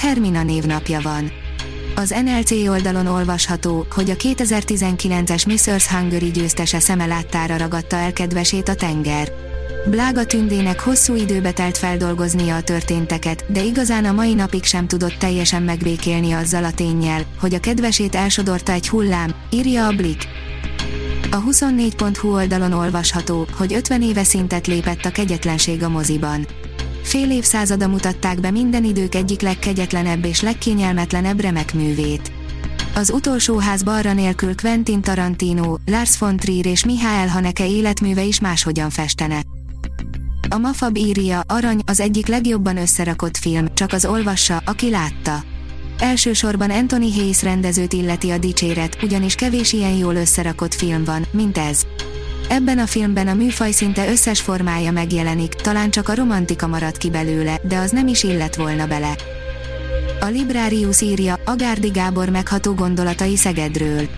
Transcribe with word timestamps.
Hermina 0.00 0.42
névnapja 0.42 1.00
van. 1.00 1.32
Az 1.94 2.14
NLC 2.24 2.50
oldalon 2.50 3.06
olvasható, 3.06 3.86
hogy 3.90 4.10
a 4.10 4.14
2019-es 4.14 5.46
Miss 5.46 5.66
Earth 5.66 5.92
Hungary 5.92 6.30
győztese 6.30 6.78
szeme 6.78 7.06
láttára 7.06 7.56
ragadta 7.56 7.96
el 7.96 8.12
kedvesét 8.12 8.68
a 8.68 8.74
tenger. 8.74 9.32
Blága 9.90 10.24
Tündének 10.24 10.80
hosszú 10.80 11.14
időbe 11.14 11.52
telt 11.52 11.78
feldolgoznia 11.78 12.56
a 12.56 12.62
történteket, 12.62 13.44
de 13.52 13.62
igazán 13.62 14.04
a 14.04 14.12
mai 14.12 14.34
napig 14.34 14.64
sem 14.64 14.86
tudott 14.86 15.14
teljesen 15.18 15.62
megbékélni 15.62 16.32
azzal 16.32 16.64
a 16.64 16.72
tényjel, 16.72 17.24
hogy 17.40 17.54
a 17.54 17.60
kedvesét 17.60 18.14
elsodorta 18.14 18.72
egy 18.72 18.88
hullám, 18.88 19.34
írja 19.50 19.86
a 19.86 19.92
Blick. 19.92 20.28
A 21.30 21.42
24.hu 21.42 22.34
oldalon 22.34 22.72
olvasható, 22.72 23.46
hogy 23.56 23.74
50 23.74 24.02
éve 24.02 24.24
szintet 24.24 24.66
lépett 24.66 25.04
a 25.04 25.10
kegyetlenség 25.10 25.82
a 25.82 25.88
moziban. 25.88 26.46
Fél 27.02 27.30
évszázada 27.30 27.88
mutatták 27.88 28.40
be 28.40 28.50
minden 28.50 28.84
idők 28.84 29.14
egyik 29.14 29.40
legkegyetlenebb 29.40 30.24
és 30.24 30.40
legkényelmetlenebb 30.40 31.40
remek 31.40 31.74
művét. 31.74 32.32
Az 32.94 33.10
utolsó 33.10 33.58
ház 33.58 33.82
balra 33.82 34.12
nélkül 34.12 34.54
Quentin 34.54 35.00
Tarantino, 35.00 35.76
Lars 35.86 36.18
von 36.18 36.36
Trier 36.36 36.66
és 36.66 36.84
Mihály 36.84 37.28
Haneke 37.28 37.68
életműve 37.68 38.22
is 38.22 38.40
máshogyan 38.40 38.90
festene. 38.90 39.42
A 40.48 40.58
Mafab 40.58 40.96
írja, 40.96 41.42
Arany, 41.46 41.80
az 41.86 42.00
egyik 42.00 42.26
legjobban 42.26 42.76
összerakott 42.76 43.36
film, 43.36 43.74
csak 43.74 43.92
az 43.92 44.04
olvassa, 44.04 44.62
aki 44.64 44.90
látta. 44.90 45.42
Elsősorban 45.98 46.70
Anthony 46.70 47.12
Hayes 47.12 47.42
rendezőt 47.42 47.92
illeti 47.92 48.30
a 48.30 48.38
dicséret, 48.38 49.02
ugyanis 49.02 49.34
kevés 49.34 49.72
ilyen 49.72 49.96
jól 49.96 50.14
összerakott 50.14 50.74
film 50.74 51.04
van, 51.04 51.26
mint 51.32 51.58
ez. 51.58 51.86
Ebben 52.48 52.78
a 52.78 52.86
filmben 52.86 53.28
a 53.28 53.34
műfaj 53.34 53.70
szinte 53.70 54.10
összes 54.10 54.40
formája 54.40 54.90
megjelenik, 54.90 55.54
talán 55.54 55.90
csak 55.90 56.08
a 56.08 56.14
romantika 56.14 56.66
maradt 56.66 56.96
ki 56.96 57.10
belőle, 57.10 57.60
de 57.62 57.76
az 57.76 57.90
nem 57.90 58.06
is 58.06 58.22
illett 58.22 58.54
volna 58.54 58.86
bele. 58.86 59.14
A 60.20 60.26
Librarius 60.26 61.00
írja, 61.00 61.40
Agárdi 61.44 61.88
Gábor 61.88 62.28
megható 62.28 62.74
gondolatai 62.74 63.36
Szegedről. 63.36 64.08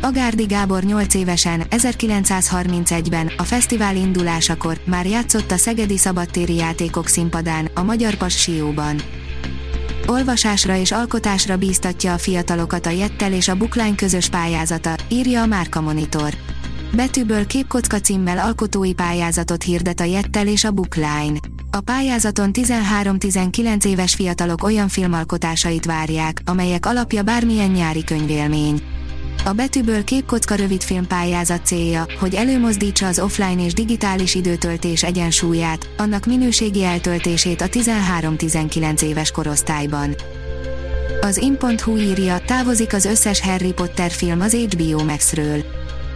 Agárdi 0.00 0.44
Gábor 0.44 0.82
8 0.82 1.14
évesen, 1.14 1.62
1931-ben, 1.70 3.30
a 3.36 3.42
fesztivál 3.42 3.96
indulásakor 3.96 4.80
már 4.84 5.06
játszott 5.06 5.50
a 5.50 5.56
Szegedi 5.56 5.96
Szabadtéri 5.96 6.54
Játékok 6.54 7.08
színpadán, 7.08 7.68
a 7.74 7.82
Magyar 7.82 8.14
Passió-ban. 8.14 9.00
Olvasásra 10.06 10.76
és 10.76 10.92
alkotásra 10.92 11.56
bíztatja 11.56 12.12
a 12.12 12.18
fiatalokat 12.18 12.86
a 12.86 12.90
Jettel 12.90 13.32
és 13.32 13.48
a 13.48 13.56
Buklány 13.56 13.94
közös 13.94 14.28
pályázata, 14.28 14.94
írja 15.08 15.42
a 15.42 15.46
Márka 15.46 15.80
Monitor. 15.80 16.34
Betűből 16.92 17.46
képkocka 17.46 18.00
címmel 18.00 18.38
alkotói 18.38 18.92
pályázatot 18.92 19.62
hirdet 19.62 20.00
a 20.00 20.04
Jettel 20.04 20.46
és 20.46 20.64
a 20.64 20.70
Bookline. 20.70 21.38
A 21.70 21.80
pályázaton 21.80 22.50
13-19 22.52 23.84
éves 23.84 24.14
fiatalok 24.14 24.62
olyan 24.62 24.88
filmalkotásait 24.88 25.84
várják, 25.84 26.42
amelyek 26.44 26.86
alapja 26.86 27.22
bármilyen 27.22 27.70
nyári 27.70 28.04
könyvélmény. 28.04 28.82
A 29.44 29.52
betűből 29.52 30.04
képkocka 30.04 30.54
rövidfilm 30.54 31.06
pályázat 31.06 31.66
célja, 31.66 32.06
hogy 32.18 32.34
előmozdítsa 32.34 33.06
az 33.06 33.18
offline 33.18 33.64
és 33.64 33.72
digitális 33.72 34.34
időtöltés 34.34 35.02
egyensúlyát, 35.02 35.88
annak 35.96 36.26
minőségi 36.26 36.84
eltöltését 36.84 37.60
a 37.60 37.66
13-19 37.66 39.02
éves 39.02 39.30
korosztályban. 39.30 40.14
Az 41.20 41.36
in.hu 41.36 41.96
írja, 41.96 42.38
távozik 42.38 42.92
az 42.92 43.04
összes 43.04 43.40
Harry 43.40 43.72
Potter 43.72 44.10
film 44.10 44.40
az 44.40 44.54
HBO 44.54 45.04
Max-ről. 45.04 45.64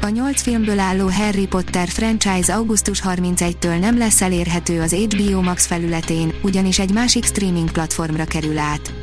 A 0.04 0.08
nyolc 0.08 0.42
filmből 0.42 0.78
álló 0.78 1.10
Harry 1.10 1.46
Potter 1.46 1.88
franchise 1.88 2.54
augusztus 2.54 3.02
31-től 3.04 3.78
nem 3.78 3.98
lesz 3.98 4.22
elérhető 4.22 4.80
az 4.80 4.92
HBO 4.92 5.42
Max 5.42 5.66
felületén, 5.66 6.32
ugyanis 6.42 6.78
egy 6.78 6.92
másik 6.92 7.24
streaming 7.24 7.70
platformra 7.70 8.24
kerül 8.24 8.58
át. 8.58 8.94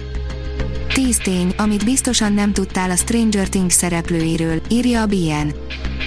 10 0.94 1.17
tény, 1.17 1.53
amit 1.57 1.85
biztosan 1.85 2.34
nem 2.34 2.53
tudtál 2.53 2.90
a 2.90 2.95
Stranger 2.95 3.50
Things 3.50 3.73
szereplőiről, 3.73 4.61
írja 4.69 5.01
a 5.01 5.06
BN. 5.06 5.47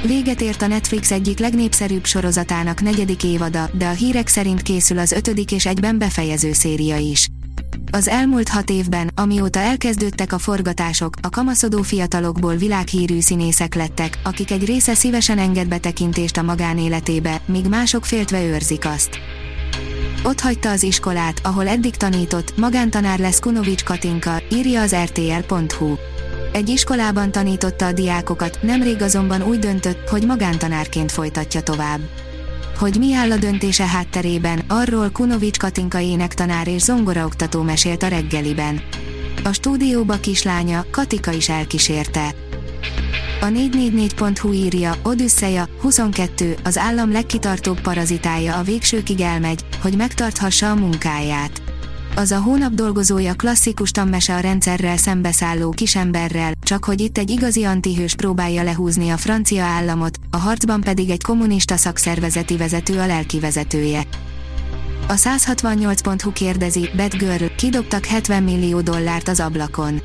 Véget 0.07 0.41
ért 0.41 0.63
a 0.63 0.67
Netflix 0.67 1.11
egyik 1.11 1.39
legnépszerűbb 1.39 2.05
sorozatának 2.05 2.81
negyedik 2.81 3.25
évada, 3.25 3.71
de 3.73 3.87
a 3.87 3.93
hírek 3.93 4.29
szerint 4.29 4.63
készül 4.63 4.99
az 4.99 5.13
ötödik 5.13 5.53
és 5.53 5.67
egyben 5.67 5.99
befejező 5.99 6.53
széria 6.53 6.97
is. 6.97 7.29
Az 7.91 8.09
elmúlt 8.09 8.49
hat 8.49 8.71
évben, 8.71 9.11
amióta 9.15 9.59
elkezdődtek 9.59 10.33
a 10.33 10.39
forgatások, 10.39 11.15
a 11.23 11.29
kamaszodó 11.29 11.83
fiatalokból 11.83 12.57
világhírű 12.57 13.21
színészek 13.21 13.75
lettek, 13.75 14.19
akik 14.23 14.51
egy 14.51 14.65
része 14.65 14.95
szívesen 14.95 15.39
enged 15.39 15.69
betekintést 15.69 16.37
a 16.37 16.43
magánéletébe, 16.43 17.41
míg 17.47 17.69
mások 17.69 18.05
féltve 18.05 18.45
őrzik 18.45 18.87
azt. 18.87 19.19
Ott 20.23 20.41
hagyta 20.41 20.71
az 20.71 20.83
iskolát, 20.83 21.41
ahol 21.43 21.69
eddig 21.69 21.97
tanított, 21.97 22.57
magántanár 22.57 23.19
lesz 23.19 23.41
Kunovics 23.41 23.85
Katinka, 23.85 24.43
írja 24.53 24.81
az 24.81 24.95
rtl.hu. 24.95 25.95
Egy 26.53 26.69
iskolában 26.69 27.33
tanította 27.33 27.87
a 27.87 27.93
diákokat, 27.93 28.59
nemrég 28.63 29.03
azonban 29.03 29.43
úgy 29.43 29.59
döntött, 29.59 30.09
hogy 30.09 30.27
magántanárként 30.27 31.13
folytatja 31.13 31.63
tovább. 31.63 32.01
Hogy 32.79 32.97
mi 32.99 33.15
áll 33.15 33.31
a 33.31 33.37
döntése 33.37 33.87
hátterében, 33.87 34.59
arról 34.69 35.11
Kunovics 35.11 35.59
Katinka 35.59 36.01
énektanár 36.01 36.69
és 36.69 36.83
zongoraoktató 36.83 37.63
mesélt 37.63 38.03
a 38.03 38.09
reggeliben. 38.09 38.81
A 39.45 39.53
stúdióba 39.53 40.17
kislánya, 40.17 40.87
Katika 40.91 41.33
is 41.33 41.49
elkísérte. 41.49 42.35
A 43.41 43.47
444.hu 43.47 44.53
írja, 44.53 44.95
Odüsszeja, 45.03 45.69
22, 45.81 46.57
az 46.65 46.79
állam 46.79 47.13
legkitartóbb 47.13 47.81
parazitája 47.81 48.57
a 48.57 48.63
végsőkig 48.63 49.21
elmegy, 49.21 49.65
hogy 49.83 49.97
megtarthassa 49.97 50.71
a 50.71 50.75
munkáját. 50.75 51.64
Az 52.17 52.31
a 52.31 52.41
hónap 52.41 52.73
dolgozója 52.73 53.35
klasszikus 53.35 53.91
tammese 53.91 54.35
a 54.35 54.41
rendszerrel 54.41 54.97
szembeszálló 54.97 55.71
kisemberrel, 55.71 56.53
csak 56.63 56.85
hogy 56.85 57.01
itt 57.01 57.19
egy 57.19 57.31
igazi 57.31 57.65
antihős 57.65 58.15
próbálja 58.15 58.63
lehúzni 58.63 59.11
a 59.11 59.17
francia 59.17 59.65
államot, 59.65 60.19
a 60.31 60.37
harcban 60.37 60.81
pedig 60.81 61.11
egy 61.11 61.23
kommunista 61.23 61.77
szakszervezeti 61.77 62.57
vezető 62.57 62.99
a 62.99 63.07
lelki 63.07 63.41
vezetője. 63.41 64.03
A 65.09 65.13
168.hu 65.13 66.33
kérdezi, 66.33 66.89
Bad 66.97 67.17
Girl, 67.17 67.45
kidobtak 67.57 68.05
70 68.05 68.43
millió 68.43 68.81
dollárt 68.81 69.29
az 69.29 69.41
ablakon. 69.41 70.03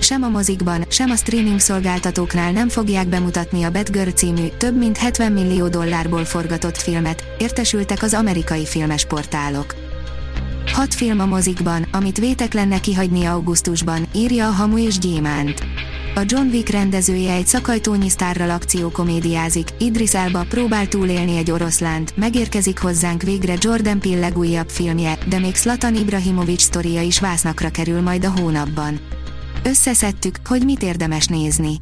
Sem 0.00 0.22
a 0.22 0.28
mozikban, 0.28 0.84
sem 0.88 1.10
a 1.10 1.16
streaming 1.16 1.60
szolgáltatóknál 1.60 2.52
nem 2.52 2.68
fogják 2.68 3.08
bemutatni 3.08 3.62
a 3.62 3.70
Bad 3.70 3.90
Girl 3.90 4.10
című, 4.10 4.46
több 4.58 4.78
mint 4.78 4.96
70 4.96 5.32
millió 5.32 5.68
dollárból 5.68 6.24
forgatott 6.24 6.76
filmet, 6.76 7.24
értesültek 7.38 8.02
az 8.02 8.14
amerikai 8.14 8.66
filmes 8.66 9.04
portálok. 9.04 9.87
Hat 10.78 10.94
film 10.94 11.20
a 11.20 11.26
mozikban, 11.26 11.86
amit 11.92 12.18
vétek 12.18 12.52
lenne 12.52 12.80
kihagyni 12.80 13.24
augusztusban, 13.24 14.06
írja 14.14 14.48
a 14.48 14.50
Hamu 14.50 14.78
és 14.78 14.98
Gyémánt. 14.98 15.66
A 16.14 16.22
John 16.24 16.46
Wick 16.46 16.68
rendezője 16.68 17.32
egy 17.32 17.46
szakajtónyi 17.46 18.08
sztárral 18.08 18.50
akciókomédiázik, 18.50 19.68
Idris 19.78 20.14
Elba 20.14 20.46
próbál 20.48 20.88
túlélni 20.88 21.36
egy 21.36 21.50
oroszlánt, 21.50 22.16
megérkezik 22.16 22.78
hozzánk 22.78 23.22
végre 23.22 23.54
Jordan 23.60 24.00
Peele 24.00 24.18
legújabb 24.18 24.68
filmje, 24.68 25.18
de 25.28 25.38
még 25.38 25.54
Slatan 25.54 25.94
Ibrahimovic 25.94 26.62
sztoria 26.62 27.00
is 27.00 27.20
vásznakra 27.20 27.70
kerül 27.70 28.00
majd 28.00 28.24
a 28.24 28.32
hónapban. 28.40 29.00
Összeszedtük, 29.62 30.36
hogy 30.44 30.64
mit 30.64 30.82
érdemes 30.82 31.26
nézni. 31.26 31.78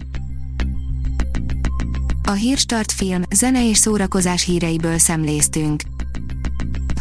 A 2.22 2.32
Hírstart 2.32 2.92
film, 2.92 3.22
zene 3.30 3.68
és 3.68 3.76
szórakozás 3.76 4.44
híreiből 4.44 4.98
szemléztünk. 4.98 5.82